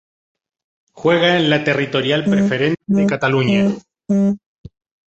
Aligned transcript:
Juega 0.93 1.37
en 1.37 1.47
la 1.51 1.63
Territorial 1.63 2.23
Preferente 2.25 2.81
de 2.87 3.05
Cataluña. 3.05 3.69